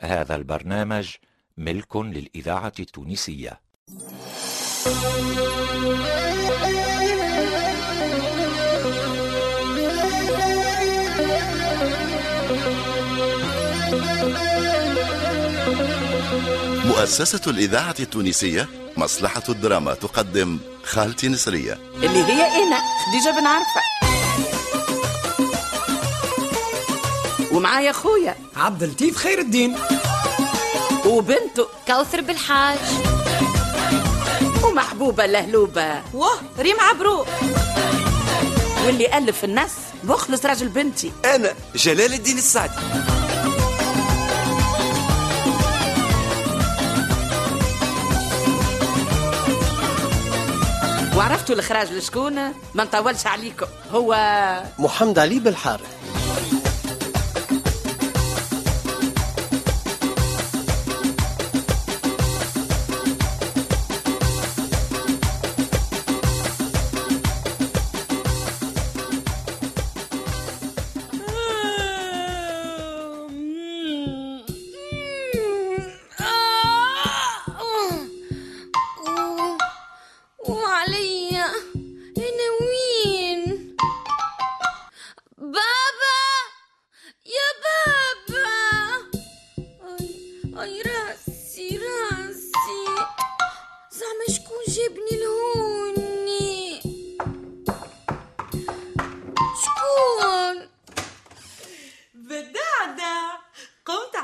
هذا 0.00 0.36
البرنامج 0.36 1.08
ملك 1.56 1.96
للإذاعة 1.96 2.72
التونسية. 2.80 3.60
مؤسسة 16.84 17.50
الإذاعة 17.50 17.94
التونسية 18.00 18.68
مصلحة 18.96 19.42
الدراما 19.48 19.94
تقدم 19.94 20.58
خالتي 20.84 21.28
نسرية. 21.28 21.78
اللي 21.94 22.24
هي 22.24 22.42
أنا 22.42 22.78
خديجة 23.06 23.30
بن 23.40 23.46
عرفة. 23.46 23.80
ومعايا 27.52 27.92
خويا 27.92 28.45
عبد 28.56 28.82
اللطيف 28.82 29.16
خير 29.16 29.38
الدين. 29.38 29.76
وبنته 31.06 31.66
كوثر 31.86 32.20
بالحاج 32.20 32.78
ومحبوبة 34.64 35.26
لهلوبة. 35.26 36.02
واه 36.14 36.38
ريم 36.58 36.76
عبرو. 36.80 37.26
واللي 38.86 39.18
ألف 39.18 39.44
الناس 39.44 39.70
مخلص 40.04 40.46
راجل 40.46 40.68
بنتي. 40.68 41.12
أنا 41.24 41.54
جلال 41.74 42.14
الدين 42.14 42.38
السعدي. 42.38 42.72
وعرفتوا 51.16 51.54
الإخراج 51.54 51.92
لشكون؟ 51.92 52.34
ما 52.74 52.84
نطولش 52.84 53.26
عليكم. 53.26 53.66
هو 53.92 54.16
محمد 54.78 55.18
علي 55.18 55.38
بالحارث. 55.38 55.96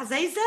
عزيزة. 0.03 0.41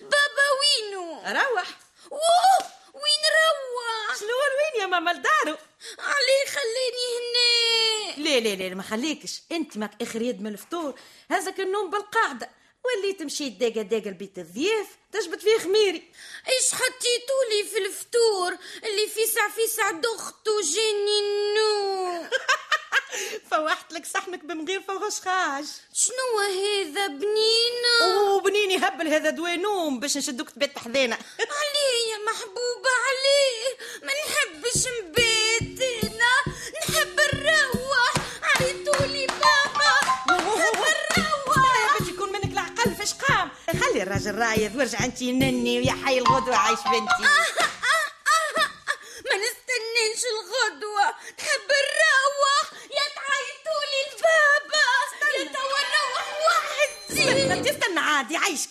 بابا 0.00 0.46
وينو؟ 0.58 1.12
روح. 1.12 1.68
ووه 2.10 2.70
وين 2.94 3.22
روح؟ 3.38 4.16
شلون 4.18 4.30
وين 4.58 4.82
يا 4.82 4.86
ماما؟ 4.86 5.10
لدارو. 5.10 5.58
عليه 5.98 6.44
خليني 6.46 7.06
هنا. 7.14 8.28
لا 8.28 8.40
لا 8.40 8.68
لا 8.68 8.74
ما 8.74 8.82
خليكش. 8.82 9.42
انت 9.52 9.78
ماك 9.78 10.02
اخر 10.02 10.22
يد 10.22 10.42
من 10.42 10.52
الفطور. 10.52 11.00
هزك 11.30 11.60
النوم 11.60 11.90
بالقاعدة. 11.90 12.50
واللي 12.84 13.12
تمشي 13.12 13.48
داقة 13.48 13.82
داقة 13.82 14.10
لبيت 14.10 14.38
الضياف 14.38 14.86
تجبد 15.12 15.40
فيه 15.40 15.58
خميري. 15.58 16.12
إيش 16.48 16.72
حطيتولي 16.72 17.64
في 17.70 17.78
الفطور؟ 17.78 18.56
اللي 18.84 19.06
فيسع 19.06 19.48
فيسع 19.48 19.90
دخت 19.90 20.48
وجاني 20.48 21.18
النوم. 21.18 22.30
فوحت 23.50 23.92
لك 23.92 24.06
صحنك 24.06 24.44
من 24.44 24.68
غير 24.68 24.80
فوهش 24.80 25.20
خاج 25.20 25.64
شنو 25.94 26.40
هذا 26.40 27.06
بنينة؟ 27.06 28.20
وبنيني 28.34 28.76
هبل 28.76 29.08
هذا 29.08 29.30
دواء 29.30 29.56
نوم 29.56 30.00
باش 30.00 30.16
نشدوك 30.16 30.50
تبات 30.50 30.78
حذانا 30.78 31.18
عليه 31.58 32.12
يا 32.12 32.18
محبوبة 32.32 32.90
عليه. 33.08 33.76
ما 34.02 34.12
نحبش 34.12 34.84
نبات 34.86 35.80
أنا 36.04 36.54
نحب 36.88 37.20
نروح. 37.34 38.12
عيطولي 38.60 39.26
بابا. 39.26 39.92
نحب 40.28 40.78
نروح. 41.18 41.98
باش 41.98 42.08
يكون 42.08 42.32
منك 42.32 42.52
العقل 42.52 42.94
فاش 42.94 43.14
قام. 43.14 43.50
خلي 43.80 44.02
الراجل 44.02 44.34
رايض 44.34 44.76
وارجع 44.76 45.04
انت 45.04 45.22
نني 45.22 45.78
ويا 45.78 45.92
حي 46.04 46.18
الغدوة 46.18 46.56
عايش 46.56 46.78
بنتي. 46.80 47.30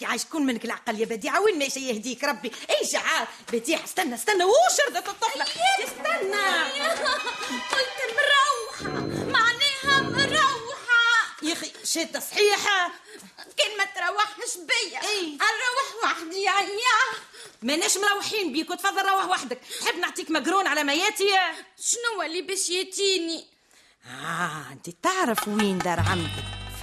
عادي 0.08 0.14
عايشكي 0.14 0.18
عايش 0.18 0.26
كون 0.26 0.46
منك 0.46 0.66
العقل 0.66 1.00
يا 1.00 1.06
بديعة؟ 1.06 1.42
وين 1.42 1.60
ماشي 1.60 1.80
يهديك 1.80 2.24
ربي. 2.24 2.52
اي 2.70 2.88
شعار 2.88 3.28
بديعة 3.54 3.84
استنى 3.84 4.16
استنى. 4.16 4.44
وشردت 4.44 5.10
الطفلة. 5.10 5.44
استنى. 5.84 6.48
قلت 7.72 8.00
مروحة. 8.18 9.00
معناها 9.32 10.02
مروحة. 10.02 11.36
يا 11.44 11.54
أخي 11.54 11.72
شتا 11.84 12.20
صحيحة 12.20 12.92
كان 13.58 13.78
ما 13.78 13.86
تروحش 13.86 14.58
بيا. 14.58 15.02
إيه. 15.10 15.38
نروح 15.38 16.04
وحدي 16.04 16.42
يا 16.42 16.54
ماناش 17.62 17.98
مروحين 17.98 18.54
بيك 18.54 18.70
وتفضل 18.70 19.06
روح 19.06 19.26
وحدك. 19.26 19.60
تحب 19.82 20.00
نعطيك 20.00 20.32
مقرون 20.32 20.68
على 20.68 20.84
مياتي 20.84 21.30
شنو 21.80 22.22
اللي 22.22 22.42
باش 22.42 22.70
ياتيني؟ 22.70 23.48
آه 24.06 24.72
أنت 24.72 24.90
تعرف 24.90 25.48
وين 25.48 25.78
دار 25.78 26.00
عمك؟ 26.00 26.32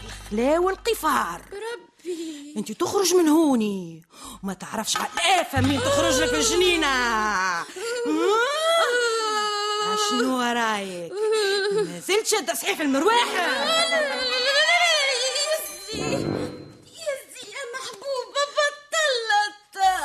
في 0.01 0.07
الخلا 0.37 0.59
والقفار. 0.59 1.41
ربي. 1.53 1.94
انت 2.57 2.73
تخرج 2.73 3.15
من 3.15 3.29
هوني. 3.29 4.03
وما 4.43 4.55
تعرفش 4.55 4.97
على 4.97 5.09
الآفة 5.15 5.61
مين 5.61 5.81
تخرج 5.81 6.21
لك 6.21 6.35
الجنينة. 6.35 6.87
آه، 6.87 7.65
شنو 10.11 10.41
رايك 10.41 11.13
ما 11.73 12.01
زلت 12.09 12.27
شادة 12.27 12.55
صحيح 12.55 12.81
بطلت 18.55 19.57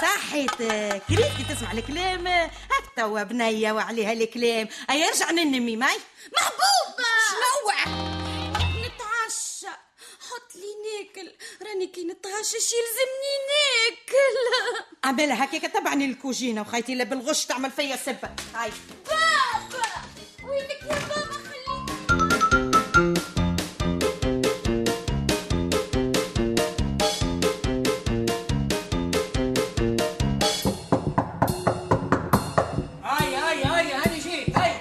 صحيتك. 0.02 1.04
ريتي 1.10 1.44
تسمع 1.50 1.72
الكلام. 1.72 2.28
هاك 2.28 2.84
توا 2.98 3.24
بنية 3.24 3.72
وعليها 3.72 4.14
الكلام. 4.14 4.68
أي 4.90 5.08
ارجع 5.08 5.32
ننمي 5.32 5.76
معي 5.78 5.98
محبوبة 6.38 6.59
شي 12.44 12.58
يلزمني 12.58 13.36
ناكل. 13.50 14.36
عملها 15.06 15.44
هكاك 15.46 15.72
تبعني 15.74 16.06
الكوجينة 16.06 16.62
وخيتي 16.62 16.96
لا 16.96 17.04
بالغش 17.04 17.46
تعمل 17.46 17.72
فيا 17.72 17.96
سبه 17.96 18.30
هاي. 18.56 18.72
بابا 19.08 19.86
وينك 20.44 20.82
يا 20.84 20.88
بابا 21.08 21.40
خليك 21.50 23.20
هاي 33.04 33.36
هاي 33.36 33.64
هاي 33.64 33.94
هاني 33.94 34.20
جيت 34.20 34.58
هاي. 34.58 34.72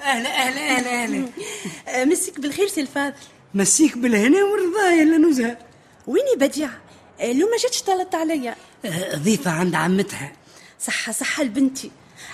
أهلا 0.00 0.28
أهلا 0.28 0.60
أهلا 0.76 1.02
أهلا. 1.02 1.28
مسك 2.10 2.40
بالخير 2.40 2.68
سي 2.68 2.80
الفاضل. 2.80 3.14
مسيك 3.54 3.98
بالهنا 3.98 4.44
يا 4.90 5.04
نزهه 5.04 5.58
ويني 6.06 6.36
بديعة 6.36 6.78
آه، 7.20 7.32
لو 7.32 7.46
ما 7.46 7.56
جاتش 7.62 7.82
طلت 7.82 8.14
عليا. 8.14 8.54
آه، 8.84 9.16
ضيفة 9.16 9.50
عند 9.50 9.74
عمتها. 9.74 10.32
صحة 10.80 11.12
صحة 11.12 11.42
لبنتي 11.42 11.90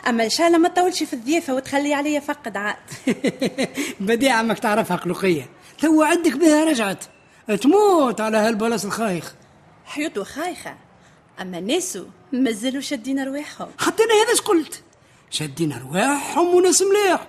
أما 0.09 0.25
إن 0.25 0.31
شاء 0.31 0.47
الله 0.47 0.59
ما 0.59 0.69
تطولش 0.69 1.03
في 1.03 1.13
الضيافة 1.13 1.55
وتخلي 1.55 1.95
عليا 1.95 2.21
فقد 2.21 2.57
عاد 2.57 2.77
بديعة 4.01 4.43
ماك 4.43 4.59
تعرفها 4.59 4.97
قلقية. 4.97 5.49
تو 5.79 6.03
عندك 6.03 6.33
بها 6.37 6.65
رجعت. 6.65 7.05
تموت 7.63 8.21
على 8.21 8.37
هالبلاص 8.37 8.85
الخايخ. 8.85 9.35
حيوت 9.85 10.19
وخايخة. 10.19 10.75
أما 11.41 11.61
ناسو 11.61 12.05
مازالوا 12.33 12.81
شادين 12.81 13.25
رواحهم 13.25 13.69
حتى 13.79 14.03
أنا 14.03 14.13
هذا 14.15 14.41
قلت 14.45 14.83
شادين 15.31 15.73
رواحهم 15.79 16.55
وناس 16.55 16.83
مليح. 16.83 17.29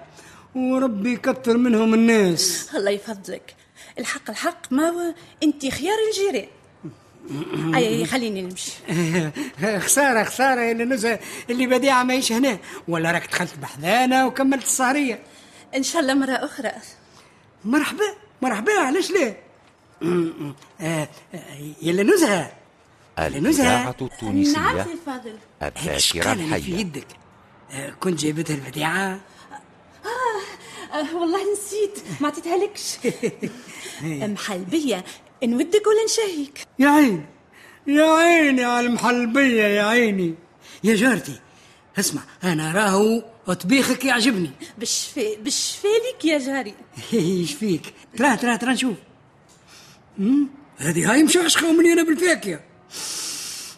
وربي 0.55 1.13
يكثر 1.13 1.57
منهم 1.57 1.93
الناس. 1.93 2.69
الله 2.75 2.91
يفضلك. 2.91 3.55
الحق 3.99 4.29
الحق 4.29 4.73
ما 4.73 4.89
هو 4.89 5.13
أنت 5.43 5.65
خيار 5.65 5.97
الجيران. 6.09 6.47
أي 7.75 8.05
خليني 8.05 8.41
نمشي. 8.41 8.71
خسارة 9.85 10.23
خسارة 10.23 10.61
يا 10.61 10.73
نزهة 10.73 11.19
اللي 11.49 11.67
بديعة 11.67 12.03
ما 12.03 12.21
هنا. 12.31 12.57
ولا 12.87 13.11
راك 13.11 13.27
دخلت 13.27 13.57
بحذانا 13.57 14.25
وكملت 14.25 14.63
السهرية. 14.63 15.19
إن 15.75 15.83
شاء 15.83 16.01
الله 16.01 16.13
مرة 16.13 16.31
أخرى. 16.31 16.71
مرحبا 17.65 18.15
مرحبا 18.41 18.79
علاش 18.79 19.11
لا؟ 19.11 19.33
آه، 20.81 21.07
آه، 21.33 21.35
يلا 21.81 22.03
نزهة. 22.03 22.51
الإذاعة 23.19 23.83
نعم 23.83 23.93
التونسية 24.01 24.85
الذاكرة 25.61 26.33
اللي 26.33 26.45
في 26.47 26.55
الحية 26.55 26.77
يدك؟ 26.77 27.07
آه، 27.71 27.89
كنت 27.89 28.19
جايبتها 28.19 28.55
البديعة. 28.55 29.19
آه 30.93 31.15
والله 31.15 31.39
نسيت. 31.53 31.99
ما 32.21 32.27
عطيتها 32.27 32.57
لكش 32.57 32.97
محلبية 34.33 35.03
نودك 35.43 35.87
ولا 35.87 36.05
نشهيك 36.05 36.67
يا 36.79 36.89
عيني 36.89 37.25
يا 37.87 38.03
عيني 38.11 38.63
على 38.63 38.87
المحلبية 38.87 39.63
يا 39.63 39.83
عيني. 39.83 40.35
يا 40.83 40.95
جارتي 40.95 41.39
اسمع 41.99 42.21
أنا 42.43 42.71
راهو 42.71 43.23
طبيخك 43.53 44.05
يعجبني. 44.05 44.51
بالشفاء 44.77 45.35
بالشفالك 45.41 46.25
يا 46.25 46.37
جاري. 46.37 46.73
إيش 47.13 47.53
فيك 47.53 47.93
ترى 48.17 48.37
ترى 48.37 48.57
ترى 48.57 48.73
نشوف. 48.73 48.95
هذه 50.77 51.11
هاي 51.11 51.23
مشخشخة 51.23 51.69
ومليانة 51.69 52.03
بالفاكهة 52.05 52.59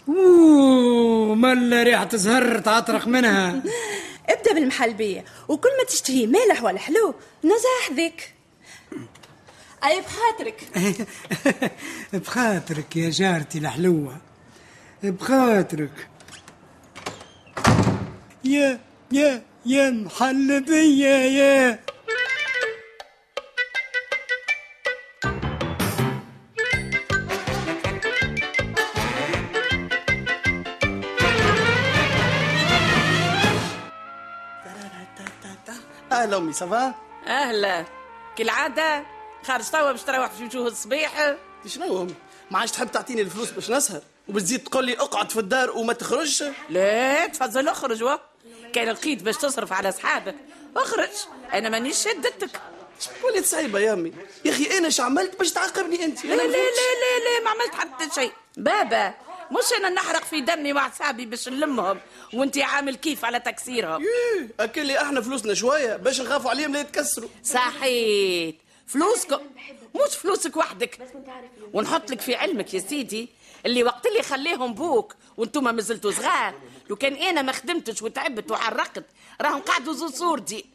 أوه 0.08 1.36
ملا 1.36 1.84
ريحة 1.84 2.10
زهر 2.14 2.60
تعطرق 2.60 3.08
منها. 3.08 3.64
ابدأ 4.30 4.54
بالمحلبية 4.54 5.26
وكل 5.48 5.70
ما 5.78 5.84
تشتهي 5.88 6.28
مالح 6.28 6.64
ولا 6.64 6.80
حلو 6.80 7.16
نزها 7.44 7.82
حذاك 7.90 8.34
أي 9.84 10.02
بخاطرك؟ 10.02 10.62
بخاطرك 12.14 12.96
يا 12.96 13.10
جارتي 13.10 13.58
الحلوة. 13.58 14.18
بخاطرك. 15.04 16.08
يا 18.44 18.80
يا 19.12 19.44
يا 19.66 19.90
محلبية 19.90 21.08
يا 21.08 21.80
امي 36.38 36.54
سافا 36.54 36.94
أهلا. 37.28 37.86
كالعادة 38.38 39.04
خارج 39.48 39.70
توا 39.70 39.92
باش 39.92 40.02
تروح 40.02 40.32
في 40.32 40.44
وجوه 40.46 40.68
الصبيح؟ 40.68 41.36
شنو 41.68 42.02
امي 42.02 42.14
ما 42.52 42.60
عادش 42.60 42.72
تحب 42.72 42.92
تعطيني 42.92 43.22
الفلوس 43.22 43.52
باش 43.52 43.70
نسهر؟ 43.72 44.02
وبتزيد 44.28 44.64
تقول 44.64 44.86
لي 44.86 44.94
اقعد 45.00 45.32
في 45.32 45.40
الدار 45.40 45.72
وما 45.72 45.94
تخرجش؟ 45.94 46.44
لا 46.70 47.28
تفضل 47.28 47.68
اخرج 47.68 48.04
وا 48.04 48.16
كان 48.74 48.90
لقيت 48.90 49.24
باش 49.24 49.38
تصرف 49.38 49.74
على 49.74 49.90
أصحابك. 49.90 50.36
اخرج 50.78 51.10
أنا 51.54 51.70
مانيش 51.70 51.98
شدتك. 51.98 52.62
وليت 53.24 53.46
صعيبة 53.46 53.80
يا 53.80 53.94
أمي. 53.94 54.14
يا 54.46 54.52
أخي 54.52 54.78
أنا 54.78 54.88
اش 54.88 55.00
عملت 55.02 55.40
باش 55.40 55.52
تعاقبني 55.52 56.06
أنت؟ 56.06 56.26
لا 56.26 56.36
لا 56.36 56.44
لا 56.44 56.48
لا 56.48 57.38
لا 57.38 57.44
ما 57.44 57.50
عملت 57.50 57.74
حتى 57.76 58.22
شيء. 58.22 58.32
بابا 58.58 59.14
مش 59.52 59.74
أنا 59.78 59.90
نحرق 59.90 60.24
في 60.24 60.42
دمي 60.42 60.74
وأعصابي 60.74 61.26
باش 61.26 61.50
نلمهم. 61.50 62.00
وانت 62.34 62.58
عامل 62.58 62.96
كيف 62.96 63.26
على 63.26 63.40
تكسيرهم؟ 63.40 64.02
إيه، 64.02 64.50
أكل 64.60 64.86
لي 64.86 65.02
أحنا 65.02 65.22
فلوسنا 65.22 65.54
شوية 65.54 65.96
باش 65.96 66.22
نخافوا 66.22 66.50
عليهم 66.50 66.74
لا 66.74 66.80
يتكسروا. 66.80 67.30
صحيت. 67.44 68.58
فلوسكم 68.88 69.40
مش 69.96 70.16
فلوسك 70.16 70.58
وحدك. 70.58 71.00
ونحط 71.74 72.12
لك 72.12 72.22
في 72.22 72.36
علمك 72.36 72.74
يا 72.74 72.80
سيدي 72.80 73.30
اللي 73.66 73.84
وقت 73.84 74.06
اللي 74.06 74.24
خليهم 74.24 74.74
بوك 74.74 75.16
وأنتم 75.38 75.64
ما 75.64 75.82
زلتوا 75.82 76.12
صغار. 76.12 76.54
لو 76.90 76.96
كان 76.96 77.14
أنا 77.14 77.42
ما 77.42 77.52
خدمتش 77.52 78.02
وتعبت 78.02 78.52
وعرقت 78.52 79.06
راهم 79.42 79.62
قعدوا 79.62 79.94
زو 79.94 80.08
صورتي 80.08 80.66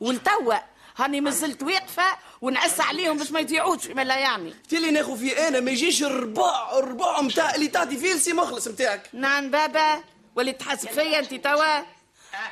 ولتوا 0.00 0.54
هاني 0.96 1.20
ما 1.20 1.30
زلت 1.30 1.62
واقفة 1.62 2.02
ونعس 2.40 2.80
عليهم 2.80 3.18
باش 3.18 3.30
ما 3.30 3.40
يضيعوش 3.40 3.86
فيما 3.86 4.04
لا 4.04 4.16
يعني 4.18 4.54
اللي 4.72 4.90
ناخذ 4.90 5.18
فيه 5.18 5.48
أنا 5.48 5.60
ما 5.60 5.70
يجيش 5.70 6.02
الربع 6.02 6.78
الربع 6.78 7.20
نتاع 7.20 7.54
اللي 7.54 7.68
تعطي 7.68 7.96
فيه 7.96 8.12
السي 8.12 8.32
مخلص 8.32 8.68
نتاعك 8.68 9.10
نعم 9.12 9.50
بابا 9.50 10.04
واللي 10.36 10.52
تحاسب 10.52 10.88
فيا 10.88 11.18
انت 11.18 11.34
توا. 11.34 11.78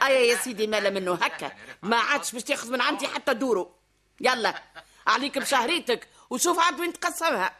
أيا 0.02 0.18
يا 0.20 0.36
سيدي 0.36 0.66
مالا 0.66 0.90
منه 0.90 1.14
هكا. 1.14 1.52
ما 1.82 1.96
عادش 1.96 2.32
باش 2.32 2.42
تاخذ 2.42 2.70
من 2.72 2.80
عندي 2.80 3.08
حتى 3.08 3.34
دورو. 3.34 3.70
يلا 4.20 4.62
عليك 5.06 5.38
بشهريتك 5.38 6.08
وشوف 6.30 6.58
عاد 6.58 6.80
وين 6.80 6.92
تقسمها. 6.92 7.52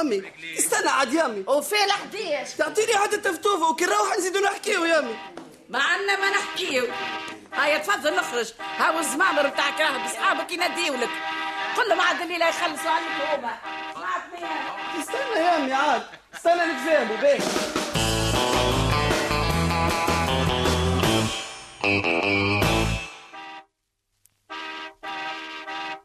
أمي 0.00 0.22
استنى 0.58 0.88
عاد 0.88 1.12
يا 1.12 1.26
أمي. 1.26 1.44
وفي 1.46 1.84
الحديش 1.84 2.54
تعطيني 2.58 2.94
عاد 2.94 3.14
التفتوفة 3.14 3.70
وكي 3.70 3.84
نروح 3.84 4.16
نزيدو 4.18 4.40
نحكيو 4.40 4.84
يا 4.84 4.98
أمي. 4.98 5.16
ما 5.70 5.82
عنا 5.82 6.16
ما 6.16 6.30
نحكيو 6.30 6.88
هيا 7.54 7.78
تفضل 7.78 8.16
نخرج. 8.16 8.52
هاو 8.78 8.98
الزمامر 8.98 9.48
بتاعك 9.48 9.80
راه 9.80 10.04
بصحابك 10.04 10.52
يناديولك 10.52 11.08
قل 11.76 11.88
لهم 11.88 12.00
عاد 12.00 12.20
اللي 12.20 12.38
لا 12.38 12.48
يخلصوا 12.48 12.90
عليك 12.90 13.38
هما. 13.38 13.58
استنى 15.00 15.40
يا 15.40 15.56
أمي 15.56 15.72
عاد. 15.72 16.02
استنى 16.34 16.64
نتفاهموا 16.64 17.16
باهي 17.16 17.40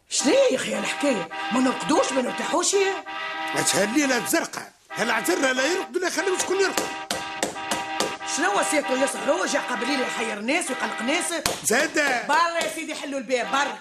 شنو 0.09 0.33
يا 0.33 0.55
أخي 0.55 0.79
الحكاية؟ 0.79 1.29
ما 1.51 1.59
نرقدوش 1.59 2.11
ما 2.11 2.21
نرتاحوش 2.21 2.75
الليلة 3.75 4.25
زرقاء 4.25 4.71
هالعذرة 4.95 5.51
لا 5.51 5.65
يرقد 5.65 5.97
ولا 5.97 6.07
يخلي 6.07 6.39
شكون 6.39 6.59
يرقد. 6.59 7.14
شنو 8.37 8.59
وصيته 8.59 9.03
يصحوا 9.03 9.45
جا 9.45 9.59
قبل 9.59 9.87
ليل 9.87 10.01
يحير 10.01 10.39
ناس 10.39 10.69
ويقلق 10.69 11.01
ناس؟ 11.01 11.33
زادة 11.63 12.27
برا 12.27 12.59
يا 12.63 12.73
سيدي 12.75 12.95
حلوا 12.95 13.19
الباب 13.19 13.51
برا. 13.51 13.79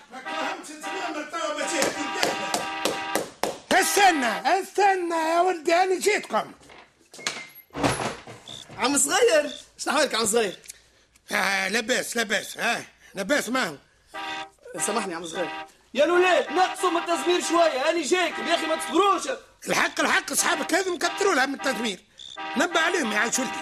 استنى 3.73 4.61
استنى 4.61 5.15
يا 5.15 5.41
ولدي 5.41 5.75
أنا 5.75 5.99
جيتكم. 5.99 6.53
عم 8.79 8.99
صغير. 8.99 9.53
شنو 9.79 9.95
حالك 9.95 10.15
عم 10.15 10.27
صغير؟ 10.27 10.59
آه 11.33 11.69
لاباس 11.69 12.17
لاباس. 12.17 12.59
ها 12.59 12.85
لاباس 13.15 13.49
ما 13.49 13.69
هو. 13.69 13.77
سامحني 14.81 15.15
عم 15.15 15.27
صغير. 15.27 15.51
يا 15.95 16.05
الولاد 16.05 16.53
نقصوا 16.53 16.91
من 16.91 16.97
التزمير 16.97 17.43
شوية 17.49 17.91
أنا 17.91 18.03
جايكم 18.03 18.47
يا 18.47 18.55
أخي 18.55 18.67
ما 18.67 18.77
تصبروش 18.77 19.23
الحق 19.69 20.01
الحق 20.01 20.33
أصحابك 20.33 20.75
هذو 20.75 20.95
مكتروا 20.95 21.35
لها 21.35 21.47
من 21.47 21.55
التزمير. 21.55 22.05
نبه 22.57 22.81
عليهم 22.81 23.13
يا 23.13 23.19
عايش 23.19 23.39
ولدي. 23.39 23.53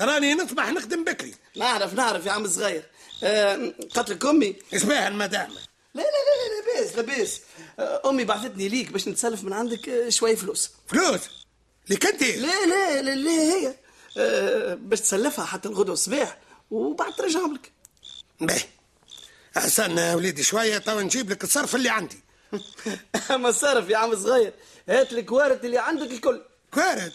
راني 0.00 0.34
نصبح 0.34 0.68
نخدم 0.68 1.04
بكري. 1.04 1.34
نعرف 1.56 1.94
نعرف 1.94 2.26
يا 2.26 2.32
عم 2.32 2.48
صغير. 2.48 2.82
آه 3.22 3.72
قتلك 3.94 4.26
أمي؟ 4.26 4.56
اسمها 4.74 5.08
المدام 5.08 5.50
لا 5.94 6.02
لا 6.02 6.06
لا 6.06 6.74
لا 6.74 6.80
لاباس 6.80 6.96
لاباس. 6.96 7.40
آه 7.78 8.10
أمي 8.10 8.24
بعثتني 8.24 8.68
ليك 8.68 8.92
باش 8.92 9.08
نتسلف 9.08 9.44
من 9.44 9.52
عندك 9.52 9.88
آه، 9.88 10.08
شوية 10.08 10.36
فلوس. 10.36 10.70
فلوس؟ 10.86 11.20
اللي 11.86 11.98
كنت 11.98 12.22
لا 12.22 12.66
لا 12.66 13.02
لا, 13.02 13.14
لا 13.14 13.30
هي. 13.30 13.74
باش 14.76 15.00
تسلفها 15.00 15.44
حتى 15.44 15.68
الغدوه 15.68 15.92
الصباح 15.92 16.38
وبعد 16.70 17.12
ترجعهم 17.14 17.54
لك. 17.54 17.72
باهي. 18.40 18.62
يا 19.78 20.14
وليدي 20.14 20.42
شوية 20.42 20.78
تو 20.78 21.00
نجيب 21.00 21.30
لك 21.30 21.44
الصرف 21.44 21.74
اللي 21.74 21.88
عندي. 21.88 22.20
اما 23.30 23.50
صرف 23.52 23.88
يا 23.90 23.96
عم 23.96 24.16
صغير. 24.16 24.52
هات 24.88 25.12
لك 25.12 25.32
وارد 25.32 25.64
اللي 25.64 25.78
عندك 25.78 26.10
الكل. 26.10 26.42
كوارد 26.74 27.12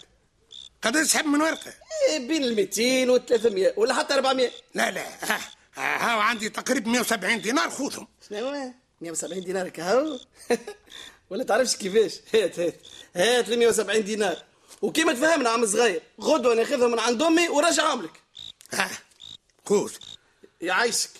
قد 0.84 0.92
تسحب 0.92 1.26
من 1.26 1.40
ورقة؟ 1.42 1.72
إيه، 2.08 2.28
بين 2.28 2.44
ال 2.44 2.56
200 2.56 3.10
و 3.10 3.18
300 3.18 3.72
ولا 3.76 3.94
حتى 3.94 4.14
400 4.14 4.50
لا 4.74 4.90
لا. 4.90 5.06
ها 5.22 5.40
ها 5.76 6.10
عندي 6.22 6.48
تقريبا 6.48 6.90
170 6.90 7.40
دينار 7.40 7.70
خذهم 7.70 8.08
شنو 8.28 8.48
هو؟ 8.48 8.70
170 9.00 9.40
دينار 9.44 9.68
كهو؟ 9.68 10.18
ولا 11.30 11.44
تعرفش 11.44 11.76
كيفاش؟ 11.76 12.20
هات 12.34 12.58
هات. 12.58 12.74
هات 13.16 13.48
ال 13.48 13.58
170 13.58 14.04
دينار. 14.04 14.42
وكيما 14.82 15.12
تفهمنا 15.12 15.50
عم 15.50 15.66
صغير 15.66 16.02
غدوة 16.20 16.54
ناخذهم 16.54 16.90
من 16.92 16.98
عند 16.98 17.22
أمي 17.22 17.48
ورجعهم 17.48 18.02
لك 18.02 18.22
ها 18.72 18.90
خذ 19.66 19.92
يعيشك 20.60 21.10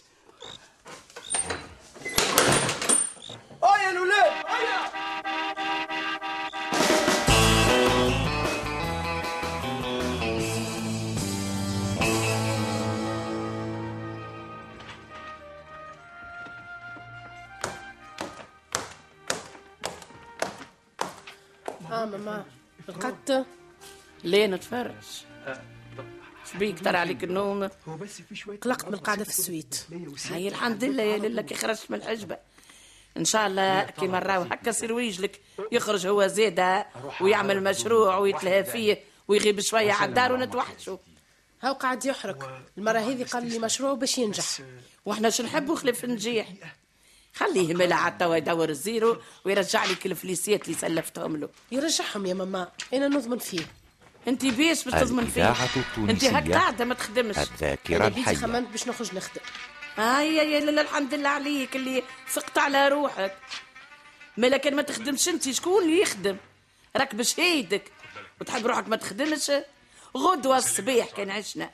آه 3.63 3.79
يا 3.79 3.91
الولاد 3.91 4.33
هيا 4.47 5.04
ماما. 22.17 22.45
رقدت 22.89 23.47
ليه 24.25 24.47
نتفرج؟ 24.47 24.95
شبيك 26.53 26.79
ترى 26.81 26.97
عليك 26.97 27.25
النوم. 27.25 27.69
قلقت 28.63 28.89
من 28.89 28.95
القعدة 28.95 29.25
في 29.25 29.31
السويت. 29.31 29.87
هاي 30.31 30.49
الحمد 30.49 30.85
لله 30.85 31.03
يا 31.03 31.19
لله 31.19 31.43
كي 31.43 31.55
خرجت 31.55 31.91
من 31.91 31.99
الحجبة 31.99 32.39
إن 33.17 33.25
شاء 33.25 33.47
الله 33.47 33.83
كي 33.83 34.07
نراو 34.07 34.43
هكا 34.43 34.73
سير 34.73 34.93
ويجلك 34.93 35.41
يخرج 35.73 36.07
هو 36.07 36.27
زيادة 36.27 36.87
ويعمل 37.21 37.63
مشروع 37.63 38.17
ويتلهى 38.17 38.65
فيه 38.65 39.01
ويغيب 39.29 39.61
شوية 39.61 39.93
على 39.93 40.09
الدار 40.09 40.33
ونتوحشوا. 40.33 40.97
هاو 41.63 41.73
قاعد 41.73 42.05
يحرق. 42.05 42.63
المرة 42.79 42.99
هذه 42.99 43.25
قال 43.25 43.47
لي 43.47 43.59
مشروع 43.59 43.95
باش 43.95 44.19
ينجح. 44.19 44.45
وإحنا 45.05 45.31
شو 45.31 45.43
نحبوا 45.43 45.77
خلف 45.77 46.05
النجيح 46.05 46.49
خليه 47.35 47.75
ملا 47.75 48.09
توا 48.09 48.37
يدور 48.37 48.69
الزيرو 48.69 49.21
ويرجع 49.45 49.85
لك 49.85 50.07
الفليسيات 50.07 50.65
اللي 50.65 50.79
سلفتهم 50.79 51.37
له. 51.37 51.49
يرجعهم 51.73 52.27
يا 52.27 52.35
ماما. 52.35 52.73
أنا 52.95 53.09
نضمن 53.09 53.39
فيه. 53.39 53.67
أنت 54.29 54.47
بيش 54.47 54.85
باش 54.85 55.03
تضمن 55.03 55.27
فيه. 55.27 55.51
انت 55.51 55.77
التونسية 55.77 56.31
هك 56.31 56.53
قاعدة 56.53 56.85
ما 56.85 56.95
تخدمش. 56.95 57.37
بيتي 57.61 57.97
الحية. 57.97 58.35
خممت 58.35 58.69
باش 58.69 58.89
نخرج 58.89 59.15
نخدم. 59.15 59.41
هيا 59.97 60.43
يا 60.43 60.61
لا 60.61 60.83
الحمد 60.83 61.15
لله 61.15 61.29
عليك 61.29 61.77
اللي 61.77 62.03
فقت 62.27 62.59
على 62.59 62.89
روحك. 62.89 63.37
ما 64.37 64.47
لكن 64.47 64.77
ما 64.77 64.83
تخدمش 64.83 65.29
أنت 65.29 65.51
شكون 65.51 65.83
اللي 65.83 66.01
يخدم؟ 66.01 66.37
راك 66.97 67.15
بشهيدك 67.15 67.93
وتحب 68.41 68.67
روحك 68.67 68.89
ما 68.89 68.97
تخدمش؟ 68.97 69.53
غدوة 70.17 70.59
الصبيح 70.59 71.11
كان 71.11 71.31
عشنا. 71.31 71.71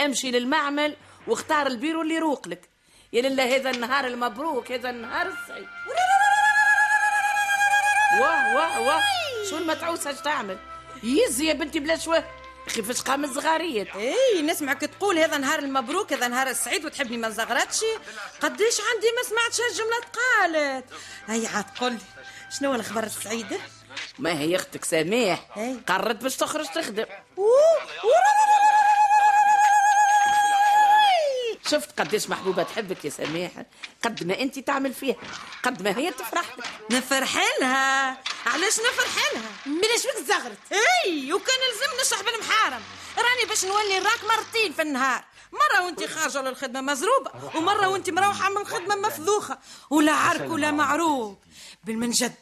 امشي 0.00 0.30
للمعمل 0.30 0.96
واختار 1.26 1.66
البيرو 1.66 2.02
اللي 2.02 2.14
يروق 2.14 2.48
لك. 2.48 2.71
يا 3.12 3.22
لله 3.22 3.56
هذا 3.56 3.70
النهار 3.70 4.06
المبروك 4.06 4.72
هذا 4.72 4.90
النهار 4.90 5.26
السعيد 5.26 5.68
واه 8.20 8.56
واه 8.56 8.80
واه. 8.80 9.02
شو 9.50 9.58
المتعوسة 9.58 10.10
اش 10.10 10.20
تعمل؟ 10.20 10.58
يزي 11.02 11.46
يا 11.46 11.52
بنتي 11.52 11.80
بلا 11.80 11.96
شوه 11.96 12.24
أخي 12.66 12.82
فاش 12.82 13.02
قام 13.02 13.24
الصغاريات 13.24 13.96
إي 13.96 14.42
نسمعك 14.42 14.80
تقول 14.80 15.18
هذا 15.18 15.38
نهار 15.38 15.58
المبروك 15.58 16.12
هذا 16.12 16.28
نهار 16.28 16.46
السعيد 16.46 16.84
وتحبني 16.84 17.16
ما 17.16 17.30
زغرتش 17.30 17.80
قديش 18.40 18.80
عندي 18.94 19.06
ما 19.16 19.22
سمعتش 19.28 19.60
هالجمله 19.60 20.00
تقالت. 20.12 20.84
هيا 21.28 21.48
عاد 21.48 21.64
قول 21.80 21.98
شنو 22.58 22.74
الخبر 22.74 23.04
السعيد 23.04 23.60
ما 24.18 24.32
هي 24.38 24.56
أختك 24.56 24.84
إيه. 25.56 25.76
قررت 25.86 26.22
باش 26.22 26.36
تخرج 26.36 26.66
تخدم. 26.66 27.06
شفت 31.72 32.00
قديش 32.00 32.30
محبوبة 32.30 32.62
تحبك 32.62 33.04
يا 33.04 33.10
سماح 33.10 33.50
قد 34.02 34.24
ما 34.24 34.40
أنت 34.40 34.58
تعمل 34.58 34.94
فيها. 34.94 35.16
قد 35.62 35.82
ما 35.82 35.98
هي 35.98 36.10
تفرح. 36.10 36.58
لك 36.58 36.64
نفرح 36.90 37.36
لها 37.60 38.18
علاش 38.46 38.80
نفرح 38.80 39.32
لها 39.34 39.50
ملاش 39.66 40.06
بك 40.06 40.26
زغرت. 40.28 40.58
إي 41.04 41.32
وكان 41.32 41.56
لازم 41.68 42.00
نشرح 42.00 42.22
بالمحارم 42.22 42.82
راني 43.18 43.48
باش 43.48 43.64
نولي 43.64 44.00
نراك 44.00 44.20
مرتين 44.24 44.72
في 44.72 44.82
النهار. 44.82 45.24
مرة 45.52 45.84
وأنت 45.84 46.04
خارجة 46.04 46.42
للخدمة 46.42 46.80
مزروبة 46.80 47.30
ومرة 47.54 47.88
وأنت 47.88 48.10
مروحة 48.10 48.50
من 48.50 48.56
الخدمة 48.56 48.96
مفذوخة. 48.96 49.58
ولا 49.90 50.12
عرك 50.12 50.50
ولا 50.50 50.70
معروف. 50.70 51.36
بالمنجد 51.84 52.34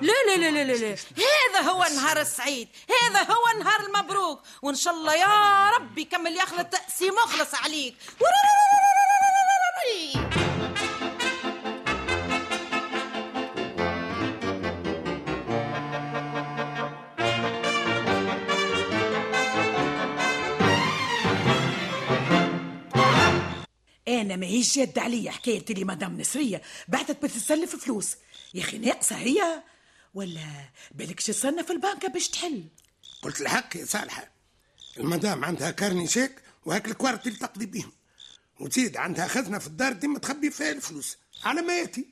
لا 0.00 0.12
لا 0.26 0.36
لا 0.36 0.50
لا 0.50 0.72
لا 0.72 0.96
هذا 1.16 1.60
هو 1.70 1.84
النهار 1.84 2.20
السعيد. 2.20 2.68
هذا 3.02 3.22
هو 3.22 3.48
النهار 3.54 3.80
المبروك. 3.80 4.40
وإن 4.62 4.74
شاء 4.74 4.94
الله 4.94 5.14
يا 5.14 5.70
رب 5.70 5.98
يكمل 5.98 6.36
يخلط 6.36 6.66
تأسي 6.66 7.10
مخلص 7.10 7.54
عليك. 7.54 7.96
أنا 24.20 24.36
ماهيش 24.36 24.78
جاد 24.78 24.98
عليا 24.98 25.30
حكاية 25.30 25.64
اللي 25.70 25.84
مدام 25.84 26.20
نسريه 26.20 26.62
بعثت 26.88 27.22
بتسلف 27.24 27.76
فلوس. 27.76 28.16
يا 28.54 28.62
أخي 28.62 28.78
ناقصة 28.78 29.16
هي؟ 29.16 29.62
ولا 30.14 30.70
بالك 30.90 31.20
شصنا 31.20 31.62
في 31.62 31.72
البنكه 31.72 32.08
باش 32.08 32.28
تحل؟ 32.28 32.64
قلت 33.22 33.40
الحق 33.40 33.76
يا 33.76 33.84
صالحة. 33.84 34.30
المدام 34.98 35.44
عندها 35.44 35.70
كارني 35.70 36.06
شيك 36.08 36.42
وهاك 36.64 36.88
الكوارت 36.88 37.26
اللي 37.26 37.38
تقضي 37.38 37.66
بيهم. 37.66 37.92
وتزيد 38.60 38.96
عندها 38.96 39.28
خزنة 39.28 39.58
في 39.58 39.66
الدار 39.66 39.92
ديما 39.92 40.18
تخبي 40.18 40.50
فيها 40.50 40.72
الفلوس. 40.72 41.16
على 41.44 41.62
ما 41.62 41.78
يأتي. 41.78 42.06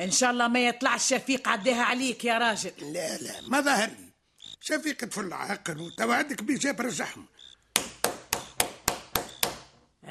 إن 0.00 0.10
شاء 0.10 0.30
الله 0.30 0.48
ما 0.48 0.66
يطلعش 0.66 1.08
شفيق 1.08 1.48
عداها 1.48 1.82
عليك 1.82 2.24
يا 2.24 2.38
راجل. 2.38 2.72
لا 2.80 3.18
لا 3.18 3.40
ما 3.40 3.60
ظهر 3.60 3.88
لي. 3.88 4.12
شفيق 4.60 4.96
تفل 4.96 5.32
عاقل 5.32 5.80
وتوعدك 5.80 6.42
بيه 6.42 6.58
جاب 6.58 6.80
رجعهم 6.80 7.26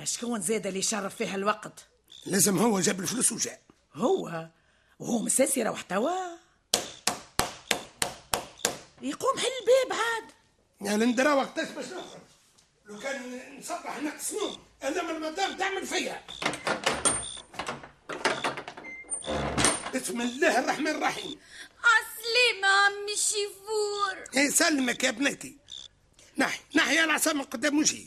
شكون 0.04 0.42
زاد 0.42 0.68
اللي 0.68 0.82
شرف 0.82 1.16
فيها 1.16 1.36
الوقت؟ 1.36 1.88
لازم 2.26 2.58
هو 2.58 2.80
جاب 2.80 3.00
الفلوس 3.00 3.32
وجاء. 3.32 3.62
هو؟ 3.94 4.48
وهو 5.00 5.20
مساسي 5.20 5.64
روح 5.64 5.82
توا. 5.82 6.12
يقوم 9.02 9.38
حل 9.38 9.48
الباب 9.62 10.00
عاد. 10.00 10.32
يا 10.82 10.98
لندرا 10.98 11.34
وقتاش 11.34 11.70
باش 11.70 11.86
نخرج. 11.86 12.22
لو 12.86 13.00
كان 13.00 13.40
نصبح 13.60 14.02
نقص 14.02 14.34
نوم 14.34 14.58
أنا 14.84 15.04
من 15.04 15.10
المدام 15.10 15.58
تعمل 15.58 15.88
فيا. 15.88 16.24
بسم 19.96 20.22
الله 20.22 20.60
الرحمن 20.60 20.88
الرحيم. 20.88 21.40
عسلامة 21.84 22.68
عمي 22.68 23.16
شيفور. 23.16 24.44
يسلمك 24.44 25.04
يا 25.04 25.12
بنتي 25.12 25.58
نحي 26.38 26.60
نحي 26.76 27.04
العصا 27.04 27.34
من 27.34 27.44
قدام 27.44 27.80
وجهي. 27.80 28.06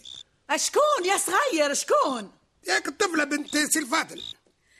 أشكون 0.50 1.04
يا 1.04 1.16
صغير 1.16 1.74
شكون 1.74 2.38
ياك 2.66 2.88
الطفلة 2.88 3.24
بنت 3.24 3.56
سي 3.56 3.78
الفاضل. 3.78 4.22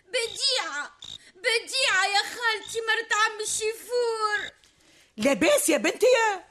بديعة 0.09 0.99
بديعة 1.35 2.05
يا 2.07 2.23
خالتي 2.23 2.81
مرت 2.81 3.13
عمي 3.13 3.47
شيفور 3.47 4.51
لاباس 5.17 5.69
يا 5.69 5.77
بنتي 5.77 6.07
يا؟ 6.07 6.45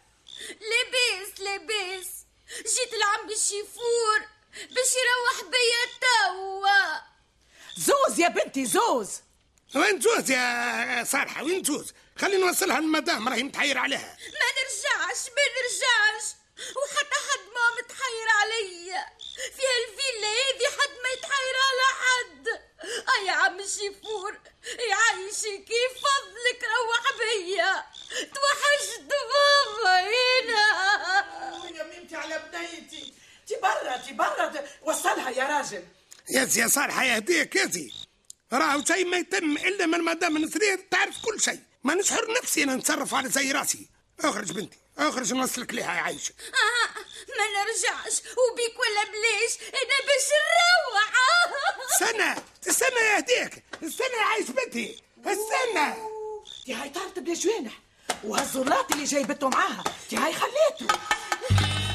لاباس 0.49 1.39
لاباس. 1.39 2.07
جيت 2.57 2.93
لعمي 2.99 3.35
شيفور 3.35 4.19
باش 4.53 4.93
يروح 4.95 5.51
بيا 5.51 5.99
توا. 6.01 6.99
زوز 7.77 8.19
يا 8.19 8.27
بنتي 8.27 8.65
زوز. 8.65 9.09
وين 9.75 10.01
زوز 10.01 10.31
يا 10.31 11.03
صالحة؟ 11.03 11.43
وين 11.43 11.63
زوز؟ 11.63 11.93
خلينا 12.17 12.47
نوصلها 12.47 12.79
للمدام 12.79 13.29
راهي 13.29 13.43
متحير 13.43 13.77
عليها. 13.77 14.17
ما 14.19 14.49
نرجعش 14.57 15.25
ما 15.27 15.43
نرجعش. 15.55 16.23
وحتى 16.57 17.17
حد 17.27 17.45
ما 17.55 17.65
متحير 17.77 18.27
عليا 18.41 19.05
في 19.55 19.61
هالفيلا 19.71 20.29
هذه 20.29 20.67
حد 20.77 20.93
ما 21.03 21.09
يتحير 21.09 21.55
على 21.67 21.87
حد. 22.01 22.47
آه 23.09 23.25
يا 23.25 23.31
عم 23.31 23.59
الشيفور 23.59 24.39
يعيشك 24.89 25.69
فضلك 26.03 26.63
روح 26.63 27.17
بيا؟ 27.19 27.85
توحشت 28.09 29.01
بابا 29.01 29.99
هنا 29.99 30.65
يا 31.77 31.83
بنتي 31.83 32.15
على 32.15 32.49
بنيتي. 32.53 33.13
تي 33.47 33.55
برا 33.55 33.97
تي 33.97 34.13
برا. 34.13 34.67
وصلها 34.81 35.29
يا 35.29 35.43
راجل. 35.43 35.83
يا 36.29 36.45
سي 36.45 36.69
صالحة 36.69 37.03
يهديك 37.03 37.55
يا 37.55 37.67
سي 37.71 37.93
راهو 38.53 38.83
شيء 38.85 39.05
ما 39.05 39.17
يتم 39.17 39.57
إلا 39.57 39.85
من 39.85 40.03
مدام 40.03 40.37
نسرية 40.37 40.87
تعرف 40.91 41.25
كل 41.25 41.41
شيء 41.41 41.59
ما 41.83 41.95
نشعر 41.95 42.33
نفسي 42.33 42.63
أنا 42.63 42.75
نتصرف 42.75 43.13
على 43.13 43.29
زي 43.29 43.51
راسي. 43.51 43.89
أخرج 44.19 44.51
بنتي. 44.51 44.77
اخرج 44.97 45.33
نوصلك 45.33 45.73
ليها 45.73 45.95
يا 45.95 46.01
عايشة. 46.01 46.33
آه 46.53 46.99
ما 47.37 47.63
نرجعش. 47.63 48.17
وبيك 48.19 48.79
ولا 48.79 49.03
بليش؟ 49.03 49.53
أنا 49.61 49.97
باش 50.07 50.27
نروح. 50.43 51.13
استنى 51.93 52.43
استنى 52.69 52.99
يا 53.05 53.19
هديك. 53.19 53.63
استنى 53.83 54.17
يا 54.17 54.23
عايش 54.25 54.47
بنتي. 54.49 55.01
استنى. 55.25 55.93
تي 56.65 56.73
هاي 56.73 56.89
طارت 56.89 57.19
بلا 57.19 57.33
جوانح. 57.33 57.73
وهالزولات 58.23 58.91
اللي 58.91 59.03
جايبته 59.03 59.49
معاها. 59.49 59.83
تي 60.09 60.15
هاي 60.17 60.33
خليته. 60.33 60.95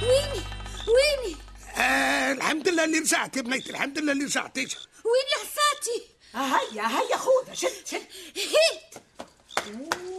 ويني؟ 0.02 0.44
ويني؟ 0.88 1.36
آه 1.76 2.32
الحمد 2.32 2.68
لله 2.68 2.84
اللي 2.84 2.98
رجعت 2.98 3.36
يا 3.36 3.42
بنيتي. 3.42 3.70
الحمد 3.70 3.98
لله 3.98 4.12
اللي 4.12 4.24
رجعت. 4.24 4.56
ويني 4.56 5.34
حصاتي؟ 5.36 6.06
هيا 6.34 6.86
هيا 6.88 7.16
خذها 7.16 7.54
شد 7.54 7.86
شد. 7.86 8.06
هيت. 8.36 9.02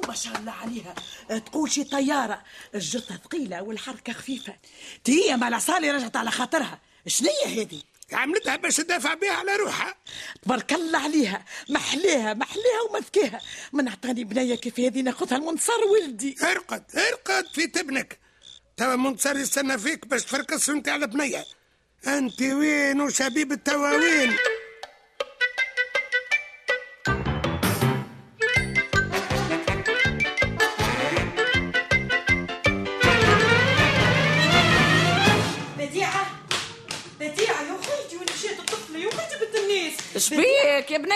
ما 0.08 0.16
شاء 0.16 0.38
الله 0.38 0.52
عليها. 0.52 0.96
تقول 1.30 1.72
شي 1.72 1.84
طيارة. 1.84 2.44
الجثة 2.76 3.16
ثقيلة 3.16 3.62
والحركة 3.62 4.14
خفيفة. 4.14 4.56
تي 5.04 5.36
ما 5.36 5.48
العصالي 5.48 5.92
رجعت 5.92 6.16
على 6.16 6.32
خاطرها. 6.32 6.80
شنية 7.08 7.46
هذه؟ 7.46 7.82
عملتها 8.14 8.56
باش 8.56 8.76
تدافع 8.76 9.14
بها 9.14 9.32
على 9.32 9.56
روحها. 9.56 9.96
تبارك 10.42 10.74
الله 10.74 11.00
عليها. 11.00 11.46
محلاها 11.70 12.34
محلاها 12.34 12.82
ومذكاها 12.90 13.42
من 13.74 13.88
اعطاني 13.88 14.24
بنية 14.24 14.56
كيف 14.56 14.80
هذه؟ 14.80 15.02
ناخذها 15.02 15.38
المنصر 15.38 15.84
ولدي. 15.92 16.36
ارقد 16.44 16.84
ارقد 16.96 17.48
في 17.54 17.68
تبنك. 17.68 18.20
توا 18.78 18.96
منتصر 18.96 19.38
يستنى 19.38 19.78
فيك 19.78 20.08
باش 20.08 20.24
تفركس 20.24 20.70
انت 20.70 20.90
على 20.90 21.08
بنية. 21.08 21.46
انت 22.08 22.42
وين 22.42 23.02
وشبيب 23.02 23.52
التواوين؟ 23.52 24.38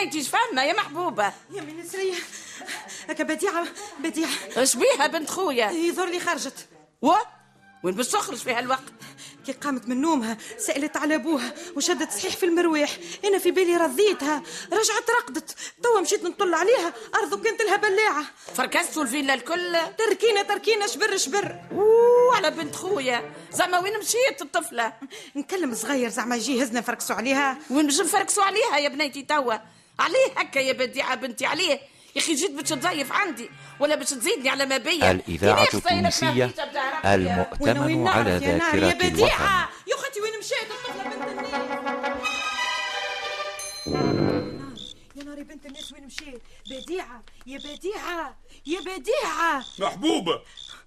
بنيتي 0.04 0.24
شفنا 0.24 0.64
يا 0.64 0.74
محبوبة. 0.74 1.34
يا 1.52 1.62
من 1.62 1.84
هكا 3.10 3.24
بديعة 3.24 3.68
بديعة. 4.00 4.64
شبيها 4.64 5.08
بنت 5.08 5.30
خويا؟ 5.30 5.72
يظهر 5.72 6.10
لي 6.10 6.20
خرجت. 6.20 6.68
و؟ 7.02 7.14
وين 7.84 7.96
باش 7.96 8.08
تخرج 8.08 8.38
في 8.38 8.54
هالوقت؟ 8.54 8.84
كي 9.46 9.52
قامت 9.52 9.88
من 9.88 10.02
نومها 10.02 10.38
سألت 10.58 10.98
على 10.98 11.16
أبوها 11.16 11.54
وشدت 11.76 12.12
صحيح 12.12 12.36
في 12.36 12.46
المرويح. 12.46 12.98
أنا 13.26 13.38
في 13.38 13.52
بالي 13.52 13.78
رضيتها. 13.78 14.44
رجعت 14.74 15.10
رقدت. 15.22 15.56
توا 15.84 16.02
مشيت 16.02 16.24
نطل 16.24 16.54
عليها. 16.54 16.94
أرض 17.16 17.44
كانت 17.44 17.62
لها 17.62 17.76
بلاعة. 17.76 18.26
فركستوا 18.56 19.04
الفيلا 19.04 19.34
الكل؟ 19.34 19.78
تركينا 19.98 20.44
تركينا 20.44 20.88
شبر 20.88 21.18
شبر. 21.18 21.56
أوه 21.72 22.36
على 22.36 22.52
بنت 22.52 22.76
خويا. 22.76 23.34
زعما 23.52 23.80
وين 23.80 24.00
مشيت 24.00 24.42
الطفلة؟ 24.42 24.94
نكلم 25.36 25.76
صغير 25.76 26.10
زعما 26.10 26.36
يجي 26.36 26.64
هزنا 26.64 26.82
فركسوا 26.82 27.16
عليها. 27.16 27.58
وين 27.70 27.86
باش 27.86 28.02
نفركسوا 28.02 28.44
عليها 28.44 28.78
يا 28.78 28.90
بنيتي 28.90 29.24
توا؟ 29.24 29.56
عليه 30.00 30.34
هكا 30.38 30.60
يا 30.60 30.74
بديعة 30.74 31.16
بنتي 31.16 31.46
عليه. 31.46 31.80
يا 32.16 32.22
أخي 32.22 32.36
جيت 32.36 32.52
باش 32.52 32.70
تضيف 32.70 33.12
عندي 33.12 33.50
ولا 33.80 33.96
باش 33.96 34.10
تزيدني 34.10 34.50
على 34.50 34.66
ما 34.66 34.78
بيا. 34.78 35.12
الإذاعة 35.12 35.64
التونسية 35.64 36.54
المؤتمن 37.06 38.08
على 38.08 38.32
ذاكرة 38.32 38.68
يا 38.68 38.74
الوطن. 38.74 39.10
بديعة 39.10 39.70
يا 39.88 39.96
أختي 39.96 40.22
وين 40.22 40.40
مشيت؟ 40.40 40.72
الطفلة 40.72 41.04
بنت 41.04 41.24
الناس 41.28 41.54
يا 45.16 45.24
ناري 45.24 45.44
بنت 45.44 45.66
الناس 45.66 45.94
وين 45.94 46.06
مشيت؟ 46.06 46.42
بديعة 46.70 47.24
يا 47.48 47.58
بديعة 47.58 48.38
يا 48.66 48.80
بديعة. 48.80 49.66
محبوبة 49.80 50.42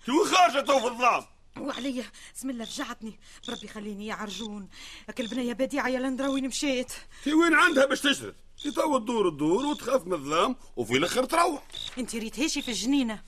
تو 0.07 0.25
خارجة 0.25 0.61
تو 0.61 0.81
في 0.81 0.87
الظلام 0.87 1.25
وعليا 1.61 2.05
بسم 2.37 2.51
الله 2.51 2.65
فجعتني 2.65 3.19
بربي 3.49 3.69
خليني 3.69 4.07
يا 4.07 4.15
عرجون. 4.15 4.69
أكل 5.09 5.27
بنية 5.27 5.53
بديعة 5.53 5.89
يا 5.89 5.99
لندرا 6.01 6.29
وين 6.29 6.49
مشيت؟ 6.49 6.93
في 7.23 7.35
وين 7.35 7.55
عندها 7.55 7.87
باش 7.87 8.01
تشرد؟ 8.01 8.35
في 8.59 8.71
تو 8.71 8.99
تدور 8.99 9.31
تدور 9.31 9.67
وتخاف 9.67 10.07
من 10.07 10.13
الظلام 10.13 10.57
وفي 10.77 10.97
الآخر 10.97 11.25
تروح. 11.25 11.63
انت 11.99 12.17
ريت 12.17 12.41
هيشي 12.41 12.63
في 12.63 12.69
الجنينة 12.69 13.23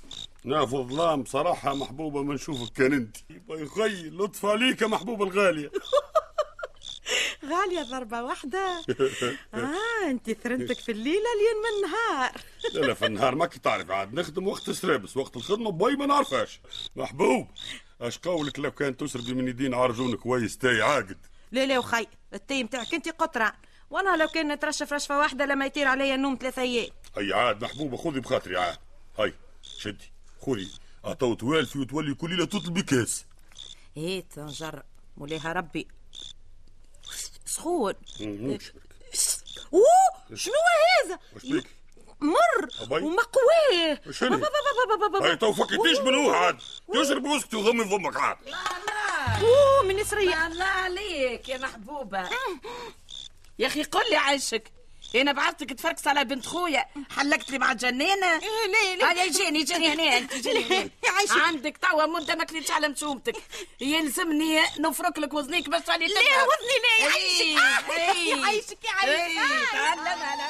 نا 0.44 0.66
في 0.66 0.76
الظلام 0.76 1.24
صراحة 1.24 1.74
محبوبة 1.74 2.22
ما 2.22 2.34
نشوفك 2.34 2.72
كان 2.72 2.92
انت. 2.92 3.16
يا 3.50 3.66
خي 3.66 4.10
لطف 4.10 4.46
عليك 4.46 4.82
يا 4.82 4.86
محبوبة 4.86 5.24
الغالية. 5.24 5.70
غالية 7.50 7.82
ضربة 7.82 8.22
واحدة. 8.22 8.58
آه 9.54 10.10
انت 10.10 10.30
ثرنتك 10.30 10.78
في 10.78 10.92
الليلة 10.92 11.16
لين 11.38 11.56
من 11.62 11.84
النهار. 11.86 12.32
لا 12.74 12.80
لا 12.86 12.94
في 12.94 13.06
النهار 13.06 13.34
ما 13.34 13.46
تعرف 13.46 13.90
عاد 13.90 14.14
نخدم 14.14 14.48
وقت 14.48 14.68
السرابس 14.68 15.16
وقت 15.16 15.36
الخدمة 15.36 15.70
باي 15.70 15.96
ما 15.96 16.06
نعرفهاش. 16.06 16.60
محبوب 16.96 17.48
اش 18.00 18.18
قولك 18.18 18.58
لو 18.58 18.70
كان 18.70 18.96
تسربي 18.96 19.34
من 19.34 19.48
يدين 19.48 19.74
عرجون 19.74 20.16
كويس 20.16 20.58
تاي 20.58 20.82
عاقد. 20.82 21.18
لا 21.52 21.66
لا 21.66 21.78
وخي 21.78 22.06
التي 22.32 22.64
متاعك 22.64 22.94
انت 22.94 23.08
قطران. 23.08 23.52
وأنا 23.90 24.16
لو 24.16 24.28
كان 24.28 24.52
نترشف 24.52 24.92
رشفة 24.92 25.18
واحدة 25.18 25.46
لما 25.46 25.66
يطير 25.66 25.88
عليا 25.88 26.14
النوم 26.14 26.38
ثلاثة 26.40 26.62
أيام. 26.62 26.90
هي 27.18 27.32
عاد 27.32 27.64
محبوبة 27.64 27.96
خذي 27.96 28.20
بخاطري 28.20 28.56
عاد. 28.56 28.78
هاي 29.18 29.34
شدي 29.78 30.12
خذي. 30.46 30.70
اعطوا 31.04 31.34
توالفي 31.34 31.78
وتولي 31.78 32.14
كل 32.14 32.30
ليلة 32.30 32.44
تطلبي 32.44 32.82
كاس 32.82 33.24
إيه 33.96 34.24
نجرب 34.36 34.82
مولاها 35.16 35.52
ربي. 35.52 35.88
سخون. 37.46 37.94
أوه 39.72 40.34
شنو 40.34 40.54
هذا؟ 41.04 41.18
مر؟ 42.20 42.68
ومقواه. 42.90 44.00
هاي 45.22 45.36
تو 45.36 45.52
فكيتيش 45.52 45.98
من 45.98 46.14
هو 46.14 46.30
عاد؟ 46.30 46.58
تشرب 46.94 47.24
وسكتي 47.24 47.56
وضمي 47.56 47.84
فمك 47.84 48.16
عاد. 48.16 48.36
أوه 49.40 49.82
من 49.82 50.04
سرية 50.04 50.46
الله 50.46 50.64
عليك 50.64 51.48
يا 51.48 51.58
محبوبة. 51.58 52.28
يا 53.58 53.66
أخي 53.66 53.82
قل 53.82 54.10
لي 54.10 54.16
عايشك 54.16 54.72
أنا 55.14 55.32
بعثتك 55.32 55.72
تفركس 55.72 56.06
على 56.06 56.24
بنت 56.24 56.46
خويا. 56.46 56.84
حلقت 57.16 57.50
لي 57.50 57.58
مع 57.58 57.72
جنينة. 57.72 58.38
ليه 58.38 58.96
ليه؟ 58.96 59.06
هيا 59.10 59.32
جيني 59.32 59.62
جيني 59.64 59.88
هنا 59.92 60.16
أنت 60.18 60.34
جيني 60.48 60.64
هنا. 60.64 60.90
عندك 61.30 61.76
توا 61.76 62.06
مدة 62.06 62.34
ما 62.34 62.44
كليتش 62.44 62.70
على 62.70 62.88
مشومتك 62.88 63.36
يلزمني 63.80 64.60
نفرك 64.78 65.18
لك 65.18 65.34
وزنيك 65.34 65.68
باش 65.68 65.82
تعلي 65.82 66.06
ليه 66.06 66.14
وزني؟ 66.14 66.78
ليه؟ 66.84 67.04
يعيشك 67.04 67.90
آه، 67.90 68.38
يعيشك 68.46 68.78
يعيشك 68.84 69.70
تعلم 69.72 70.22
على 70.22 70.42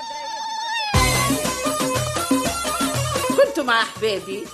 كنت 3.37 3.61
مع 3.61 3.83
أحبابي. 3.83 4.45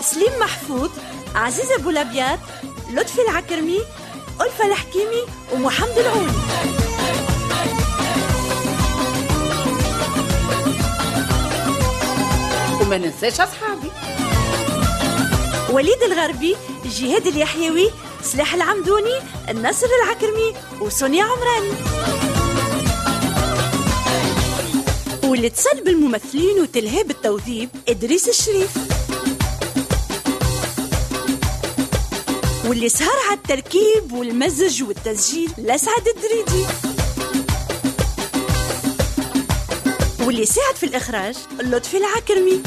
سليم 0.00 0.38
محفوظ 0.40 0.90
عزيزة 1.34 1.74
أبو 1.76 1.90
الأبيات 1.90 2.40
لطفي 2.90 3.20
العكرمي 3.22 3.80
ألفة 4.40 4.66
الحكيمي 4.66 5.22
ومحمد 5.52 5.98
العوني. 5.98 6.32
وما 12.80 12.98
ننساش 12.98 13.40
أصحابي. 13.40 13.90
وليد 15.70 16.02
الغربي 16.02 16.56
جهاد 16.84 17.26
اليحيوي 17.26 17.90
سلاح 18.22 18.54
العمدوني 18.54 19.14
النصر 19.48 19.86
العكرمي 20.02 20.54
وسونيا 20.80 21.24
عمراني. 21.24 21.72
واللي 25.24 25.46
اتصل 25.46 25.84
بالممثلين 25.84 26.60
وتلهي 26.62 27.02
بالتوظيف 27.02 27.70
إدريس 27.88 28.28
الشريف. 28.28 28.87
واللي 32.68 32.88
سهر 32.88 33.18
على 33.28 33.38
التركيب 33.38 34.12
والمزج 34.12 34.82
والتسجيل 34.82 35.50
لسعد 35.58 36.08
الدريدي. 36.16 36.66
واللي 40.20 40.46
ساعد 40.46 40.74
في 40.74 40.86
الإخراج 40.86 41.36
لطفي 41.60 41.96
العكرمي. 41.96 42.62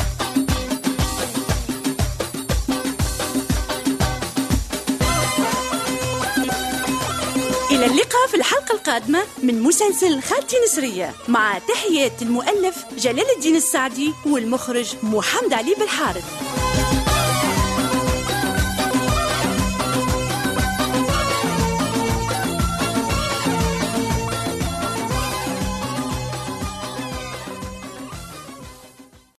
إلى 7.72 7.86
اللقاء 7.86 8.28
في 8.28 8.36
الحلقة 8.36 8.74
القادمة 8.74 9.24
من 9.44 9.62
مسلسل 9.62 10.22
خالتي 10.22 10.56
نسرية 10.66 11.14
مع 11.28 11.58
تحيات 11.58 12.22
المؤلف 12.22 12.76
جلال 12.98 13.36
الدين 13.36 13.56
السعدي 13.56 14.14
والمخرج 14.26 14.96
محمد 15.04 15.54
علي 15.54 15.76
بالحارث. 15.76 16.51